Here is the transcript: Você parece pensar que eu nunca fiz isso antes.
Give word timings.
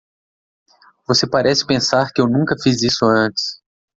Você 1.07 1.27
parece 1.29 1.63
pensar 1.63 2.09
que 2.11 2.19
eu 2.19 2.27
nunca 2.27 2.55
fiz 2.63 2.81
isso 2.81 3.05
antes. 3.05 3.61